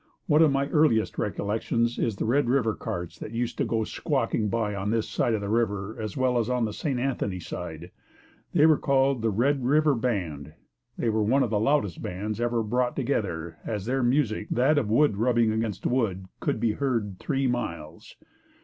One 0.25 0.41
of 0.41 0.51
my 0.51 0.67
earliest 0.69 1.19
recollections 1.19 1.99
is 1.99 2.15
the 2.15 2.25
Red 2.25 2.49
River 2.49 2.73
carts 2.73 3.19
that 3.19 3.33
used 3.33 3.59
to 3.59 3.65
go 3.65 3.83
squawking 3.83 4.49
by 4.49 4.73
on 4.73 4.89
this 4.89 5.07
side 5.07 5.35
of 5.35 5.41
the 5.41 5.47
river 5.49 5.95
as 5.99 6.17
well 6.17 6.39
as 6.39 6.49
on 6.49 6.65
the 6.65 6.73
St. 6.73 6.99
Anthony 6.99 7.39
side. 7.39 7.91
They 8.51 8.65
were 8.65 8.79
called 8.79 9.21
the 9.21 9.29
Red 9.29 9.63
River 9.63 9.93
Band. 9.93 10.53
They 10.97 11.09
were 11.09 11.21
one 11.21 11.43
of 11.43 11.51
the 11.51 11.59
loudest 11.59 12.01
bands 12.01 12.41
ever 12.41 12.63
brought 12.63 12.95
together, 12.95 13.59
as 13.63 13.85
their 13.85 14.01
music, 14.01 14.47
that 14.49 14.79
of 14.79 14.89
wood 14.89 15.17
rubbing 15.17 15.51
against 15.51 15.85
wood, 15.85 16.25
could 16.39 16.59
be 16.59 16.71
heard 16.71 17.17
three 17.19 17.45
miles. 17.45 18.15